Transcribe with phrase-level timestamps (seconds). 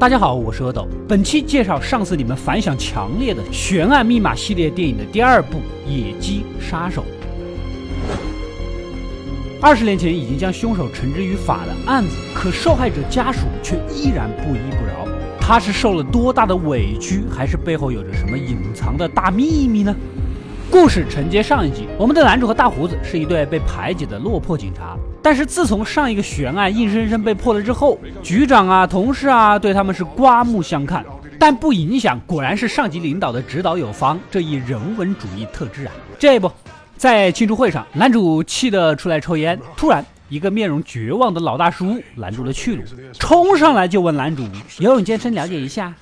[0.00, 0.88] 大家好，我是阿斗。
[1.06, 7.02] 本期介绍上次你们反响强烈的悬案密码系列电影的第二部《野鸡杀手》。
[9.60, 15.06] 二十年前已经将凶手绳之于法的案子，可受害者家属却依然不依不饶。
[15.38, 19.94] 他是受了多大的委屈，还是背后有着什么隐藏的大秘密呢？
[20.70, 24.96] 故事承接上一集，我们的男主和大胡子是一对被排挤的落魄警察。
[25.20, 31.04] 但是自从上一个悬案硬生生被破了之后，局长啊、同事啊对他们是刮目相看，
[31.40, 35.92] 但不影响，果然是上级领导的指导有方，这一人文主义特质啊！
[36.20, 36.50] 这不，
[36.96, 42.84] 在庆祝会上，男主气得出来抽烟，突然一个面容绝望的老大叔拦住了去路，
[43.18, 44.44] 冲上来就问男主
[44.78, 45.92] 游泳健身了解一下。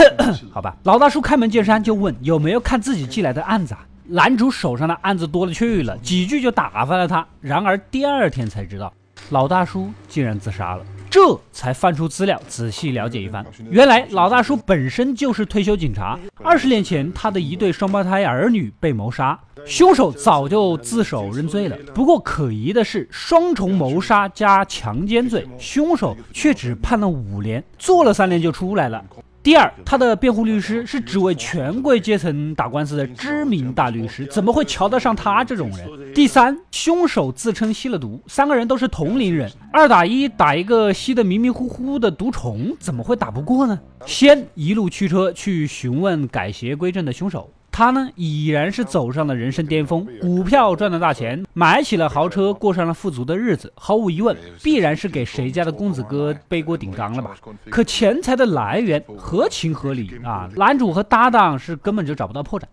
[0.52, 3.80] 好吧，老大叔开门见山就问有没有看自己寄来的案子啊？
[4.10, 7.26] 男主手上的案子多了去了，几句就打发了他。
[7.42, 8.90] 然而第二天才知道，
[9.28, 10.84] 老大叔竟然自杀了。
[11.10, 13.44] 这才翻出资料，仔细了解一番。
[13.70, 16.18] 原来老大叔本身就是退休警察。
[16.42, 21.76] 二十年前，他的一对双胞胎儿女被谋杀，凶手早就自首认罪了。
[21.94, 29.04] 不过可疑的是，双重谋杀加强奸罪，凶手却只判了五年，坐了三年就出来了。
[29.48, 36.12] 第二，他的辩护律师是只为权贵阶层打官司的知名大律师，怎么会瞧得上他这种人？
[36.12, 43.80] 第三，凶手自称吸了毒，三个人都是同龄人，二打一打一个吸得迷迷糊糊的毒虫，怎么会打不过呢？
[44.04, 47.50] 先一路驱车去询问改邪归正的凶手。
[47.78, 53.72] 他呢，已然是走上了人生巅峰，股票赚了大钱，买起了豪车，过上了富足的日子。
[53.76, 57.36] 毫无疑问，必然是给谁家的公子哥背锅顶缸了吧？
[57.70, 62.64] 可钱财的来源合情合理啊，男主和搭档是根本就找不到破绽。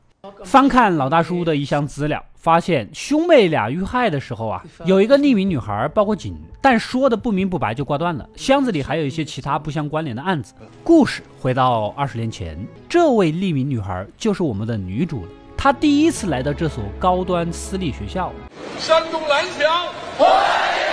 [0.46, 8.30] 翻看老大叔的一箱资料，发现兄妹俩遇害的时候啊，有一个匿名女孩报过警，但说的不明不白就挂断了。
[8.36, 10.54] 箱子里还有一些其他不相关联的案子。
[10.84, 12.56] 故事回到二十年前，
[12.88, 15.30] 这位匿名女孩就是我们的女主了。
[15.58, 18.32] 她第一次来到这所高端私立学校，
[18.78, 20.30] 山东蓝翔，欢
[20.78, 20.86] 迎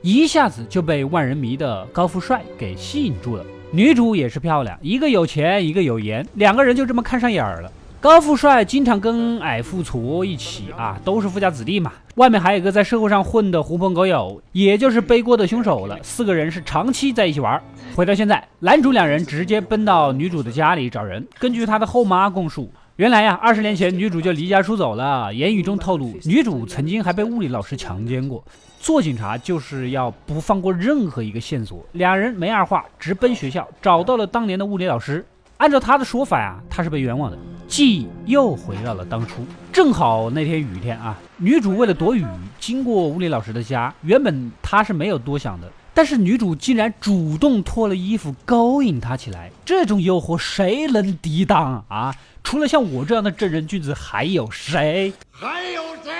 [0.00, 0.10] 你！
[0.10, 3.44] 一下子就被万人迷的高富帅给吸引住了。
[3.70, 7.70] 女主也是漂亮，一个有钱，一个有颜，两个人就这么看上眼了。
[7.98, 11.92] 高富帅经常跟矮富矬一起啊，都是富家子弟嘛。
[12.16, 15.98] 外面还有一个在社会上混的狐朋狗友，也就是背锅的凶手了。
[16.02, 17.60] 四个人是长期在一起玩。
[17.94, 21.26] 回到现在，男主两人直接奔到女主的家里找人。
[21.38, 25.32] 根据他的后妈供述，原来呀，二十年前女主就离家出走了。
[25.34, 28.44] 言语中透露，女主曾经还被物理老师强奸过。
[28.78, 31.84] 做警察就是要不放过任何一个线索。
[31.92, 35.24] 两人没二话，直奔学校，找到了当年的物理老师。
[35.56, 39.44] 按照他的说法呀，他是被冤枉的，记忆又回到了当初。
[39.72, 42.24] 正好那天雨天啊，女主为了躲雨，
[42.58, 43.92] 经过物理老师的家。
[44.02, 52.14] 原本她是没有多想的，但是女主竟然主动脱了衣服勾引他起来，这种诱惑谁能抵挡啊？
[52.42, 55.12] 除了像我这样的正人君子，还有谁？
[55.30, 56.12] 还有谁？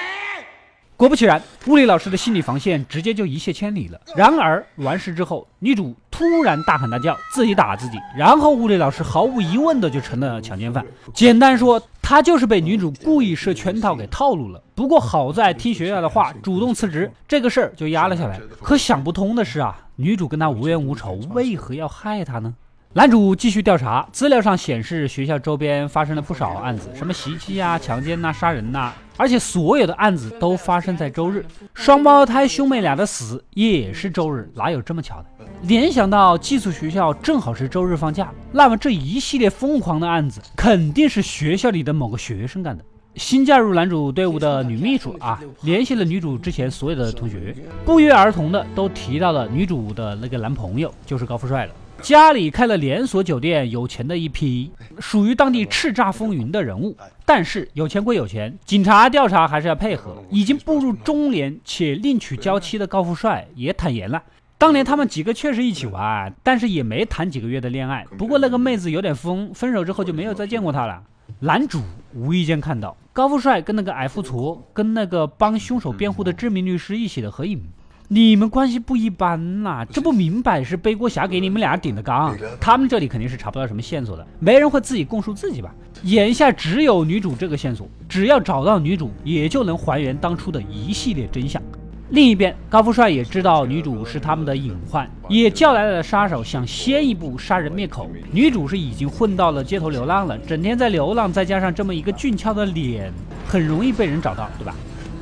[0.97, 4.01] 果不其然，物理老师的心理防线直接就一泻千里了。
[4.17, 10.83] 然而完事之后，女主突然大喊大叫，自己打自己，然后物理老师毫无疑问的就成了强奸犯。
[11.13, 14.63] 简单说，他就是被女主故意设圈套给套路了。
[14.75, 18.41] 不过好在听学校的话，主动辞职，这个事儿就压了下来。
[18.63, 22.55] 可想不通的是啊，女主跟他无冤无仇，为何要害他呢？
[22.93, 31.45] 男主继续调查，资料上显示学校周边发生了不少案子，什么袭击啊、强奸呐、杀人呐，而且所有的案子都发生在周日。
[31.75, 35.45] 双胞胎兄妹俩的死也是周日，哪有这么巧的？
[35.65, 42.83] 联想到寄宿学校正好是周日放假，那么这一系列疯狂的案子肯定是学校里的某个学生干的。
[43.17, 47.55] 新加入男主队伍的女秘书啊，联系了女主之前所有的同学，
[47.85, 51.73] 不约而同的都提到了女主的那个男朋友就是高富帅了。
[52.03, 54.71] 家里开了连锁酒店，有钱的一批，
[55.01, 56.97] 属于当地叱咤风云的人物。
[57.25, 60.23] 但是有钱归有钱，警察调查还是要配合。
[60.31, 64.23] 已经步入中年且另娶娇妻的高富帅也坦言了，
[64.57, 68.07] 当年他们几个确实一起玩，但是也没谈几个月的恋爱。
[68.17, 71.03] 不过那个妹子有点疯，分手之后就没有再见过他了。
[71.41, 71.83] 男主
[72.15, 77.61] 无意间看到高富帅跟那个矮富矬跟那个帮凶手辩护的知名律师一起的合影。
[78.09, 82.37] 你们关系不一般呐，这不明摆是背锅侠给你们俩顶的缸。
[82.61, 85.75] 他们这里肯定是查不到什么线索的，没人会自己供述自己吧？
[86.05, 91.61] 眼下只有女主这个线索，只要找到女主，也就能还原当初的一系列真相。
[92.11, 98.09] 另一边，高富帅也知道女主是他们的隐患，也叫来了杀手，想先一步杀人灭口。
[98.31, 103.13] 女主是已经混到了街头流浪了，整天在流浪，再加上这么一个俊俏的脸，
[103.49, 104.73] 很容易被人找到，对吧？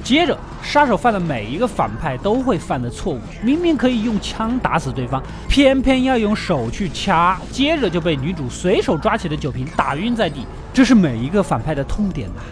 [0.04, 12.42] 接着，杀手犯了每一个反派都会犯的错误，明明可以用枪打死对方，偏偏要用手去掐，接着就被女主随手抓起的酒瓶打晕在地，这是每一个反派的痛点呐。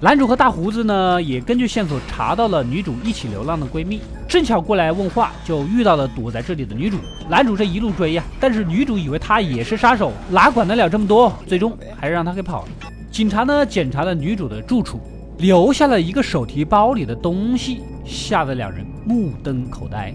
[0.00, 6.96] 男主和大胡子呢，也根据线索查到了女主一起流浪的闺蜜，正巧过来问话，就遇到了躲在这里的女主。
[7.28, 12.68] 男主这一路追呀，但是女主以为他也是杀手，哪管得了这么多，最终还是让他给跑了。
[13.10, 14.98] 警察呢，检查了女主的住处。
[15.38, 20.14] 留下了一个手提包里的东西，吓得两人目瞪口呆。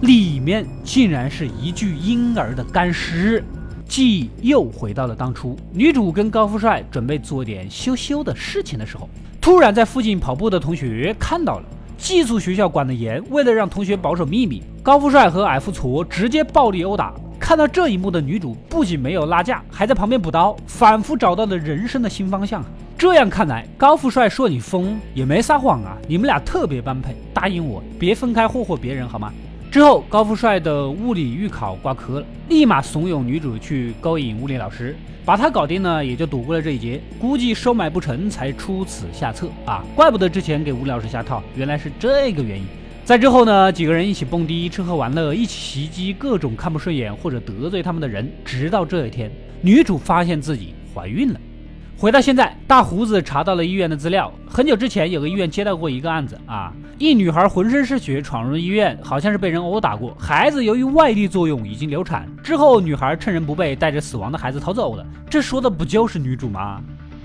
[0.00, 3.44] 里面竟然是一具婴儿的干尸。
[3.86, 9.08] 记忆又回到了当初，女主跟高富帅准备做点羞羞的事情的时候，
[9.40, 11.64] 突然在附近跑步的同学看到了。
[11.96, 17.14] 寄宿学校管得严，为了让同学保守秘密，高富帅和矮富矬直接暴力殴打。
[17.38, 22.64] 看到这一幕的女主不仅没有拉架，还在旁边补刀，仿佛找到了人生的新方向。
[22.96, 25.98] 这样看来，高富帅说你疯也没撒谎啊！
[26.08, 29.32] 你们俩特别般配，答应我别分开霍霍别人好吗？
[29.70, 37.00] 之后，高富帅的物理预考挂科了，立马怂恿女主去勾引物理老师，把他搞定呢，也就躲过了这一劫。
[37.18, 39.84] 估计收买不成才出此下策啊！
[39.96, 42.64] 怪不得之前给物理老师下套，原来是这个原因。
[43.04, 49.30] 在之后呢，几个人一起蹦迪、吃喝玩乐，一起袭击各种看不顺眼或者得罪他们的人，直到这一天，
[49.60, 51.40] 女主发现自己怀孕了。
[51.96, 54.30] 回到现在，大胡子查到了医院的资料。
[54.48, 62.28] 很久之前，有个医院接到过一个案子啊，一女孩浑身是血闯入医院，好像是被人殴打过，孩子由于外力作用已经流产。
[62.42, 65.06] 之后，女孩趁人不备，带着死亡的孩子逃走了。
[65.30, 66.82] 这说的不就是女主吗？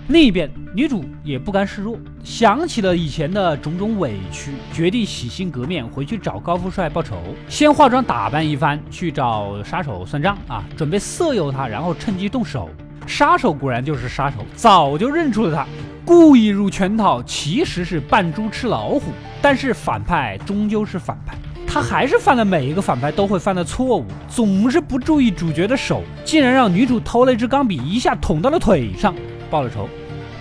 [0.07, 7.18] 另一边，女主也不甘示弱，想起了以前的种种委屈，决定洗心革面，回去找高富帅报仇。
[7.48, 12.69] 先化妆打扮一番，去找杀手算账啊，准备色诱他，然后趁机动手。
[13.10, 15.66] 杀手果然就是杀手，早就认出了他，
[16.06, 19.12] 故意入圈套，其实是扮猪吃老虎。
[19.42, 21.36] 但是反派终究是反派，
[21.66, 29.16] 他还是犯了每一个反派都会犯的错误，总是不注意主角的手，竟然让女主偷了一支钢笔，一下捅到了腿上，
[29.50, 29.90] 报了仇。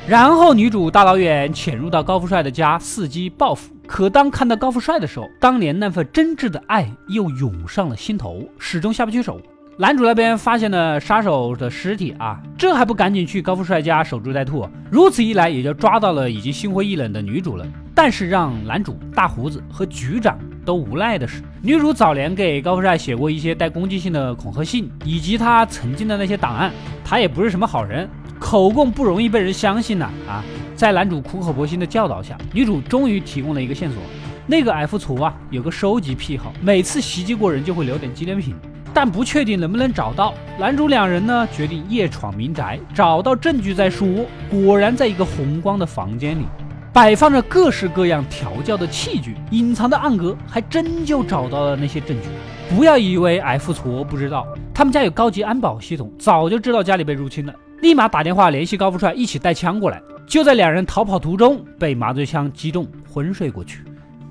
[0.06, 3.72] 然后女主大老远潜入到高富帅的家，伺机报复。
[3.86, 9.40] 可当看到高富帅的时候，当年那份真挚的爱又涌上了心头，始终下不去手。
[9.80, 14.68] 男主那边发现了杀手的尸体啊，这还不赶紧去高富帅家守株待兔？
[14.90, 17.64] 如此一来，也就抓到了已经心灰意冷的女主了。
[17.94, 26.72] 但是让男主大胡子和局长都无奈的是，女主早年给高富帅写过一些带攻击性的恐吓信，以及他曾经的那些档案，
[27.04, 28.08] 他也不是什么好人，
[28.40, 30.42] 口供不容易被人相信呐啊！
[30.74, 34.02] 在男主苦口婆心的教导下，女主终于提供了一个线索：
[34.44, 38.56] 那个矮富矬啊，有个收集癖好，每次袭击过人就会留点纪念品。
[39.00, 40.34] 但不确定能不能找到。
[40.58, 44.08] 男主两人呢，决定夜闯民宅，找到证据再说。
[44.50, 46.46] 果然，在一个红光的房间里，
[46.92, 52.28] 摆放着各式各样调教的器具，隐藏的暗格还真就找到了那些证据。
[52.74, 60.02] 不要以为 F 矬不知道，他们家有高级安保系统，早就知道家里被入侵了，立马打电话联系高富帅，一起带枪过来。
[60.26, 63.84] 就在两人逃跑途中，被麻醉枪击中，昏睡过去。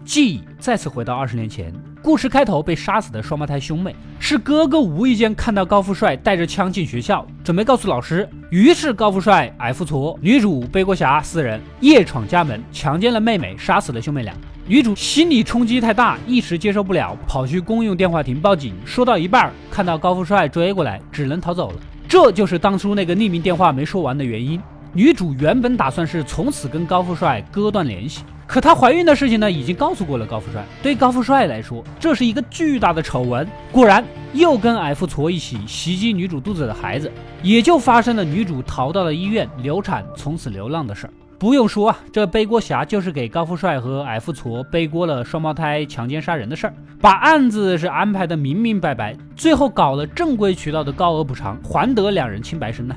[0.04, 1.74] 记忆再次回到二十年前，
[2.08, 14.34] 故事开头被杀死的双胞胎兄妹是哥哥无意间看到高富帅带着枪进学校，准备告诉老师，于是高富帅、矮富矬、女主背锅侠四人夜闯家门，强奸了妹妹，杀死了兄妹俩。
[14.66, 18.74] 女主心理冲击太大，一时接受不了，跑去公用电话亭报警。
[18.86, 21.76] 说到一半，看到高富帅追过来，只能逃走了。
[22.08, 24.58] 这就是当初那个匿名电话没说完的原因。
[24.94, 28.24] 女主原本打算是从此跟高富帅割断联系。
[28.48, 30.64] 可她怀孕的事情呢，已经告诉过了高富帅。
[30.82, 33.46] 对高富帅来说，这是一个巨大的丑闻。
[33.72, 37.12] 果然，又跟 F 矬一起袭击女主肚子的孩子，
[37.44, 41.14] 也就发生了女主逃到了医院流产，从此流浪的事儿。
[41.38, 52.96] 不用说啊，这背锅侠就是给高富帅和 F 矬背锅了双胞胎强奸杀人的事儿，把案子是安排的明明白白，最后搞了正规渠道的高额补偿，还得两人清白身呢。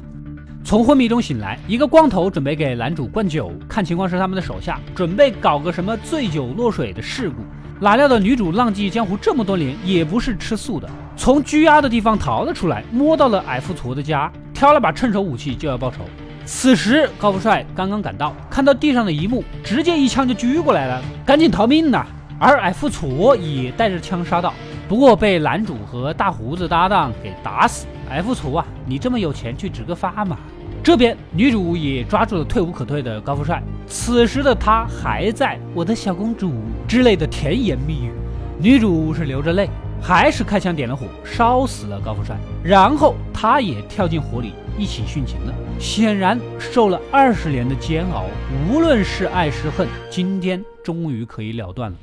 [0.62, 7.36] 从昏迷中醒来，一个光头准备给男主灌酒，看情况是他们的手下准备搞个什么醉酒落水的事故。
[7.80, 15.98] 哪料到女主浪迹江湖这么多年，也不是吃素的，从拘押的地方逃了出来，摸到了矮富矬的家，挑了把趁手武器就要报仇。
[16.44, 22.06] 此时高富帅刚刚赶到，看到地上的一幕，直接一枪就狙过来了，赶紧逃命呐！
[22.38, 24.52] 而矮富矬也带着枪杀到，
[24.88, 27.86] 不过被男主和大胡子搭档给打死。
[28.10, 30.36] 矮富矬啊，你这么有钱，去植个发嘛！
[30.82, 36.52] 这边女主也抓住了退无可退的高富帅，此时的他还在“我的小公主”
[36.88, 38.10] 之类的甜言蜜语，
[38.58, 39.70] 女主是流着泪，
[40.02, 45.54] 还是开枪点了火，烧死了高富帅，然后他也跳进火里一起殉情了。
[45.78, 48.24] 显然受了二十年的煎熬，
[48.68, 51.96] 无论是爱是恨，今天终于可以了断了。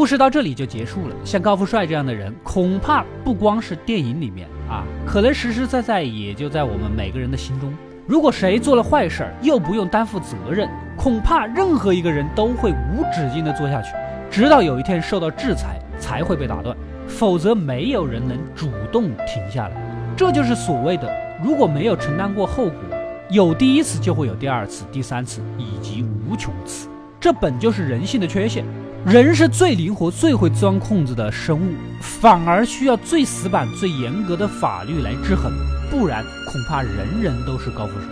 [0.00, 1.16] 故事到这里就结束了。
[1.26, 7.70] 像高富帅这样的人，恐怕不光是电影里面啊，可能实实在在也就在我们每个人的心中。
[8.06, 13.90] 如果谁做了坏事儿，又不用担负责任，恐怕任何一个人都会无止境的做下去，
[14.30, 16.74] 直到有一天受到制裁才会被打断，
[17.06, 19.76] 否则没有人能主动停下来。
[20.16, 21.14] 这就是所谓的，
[21.44, 22.74] 如果没有承担过后果，
[23.28, 26.88] 有第一次就会有第二次、第三次以及无穷次。
[27.20, 28.64] 这本就是人性的缺陷。
[29.04, 35.52] 人是最灵活、最会钻空子的生物，反而需要最死板、最严格的法律来制衡，
[35.90, 38.08] 不然恐怕人人都是高富帅。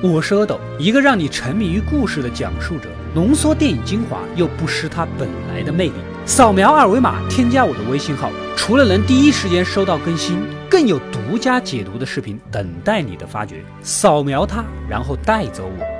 [0.00, 5.94] 我是阿斗，一个让你沉迷于故事的讲述者，浓缩电影精华又不失它本来的魅力。
[6.24, 10.38] 扫描二维码，添加我的微信号，除了能第一时间收到更新。
[10.78, 15.97] 更有独家解读的视频等待你的发掘，扫描它，然后带走我。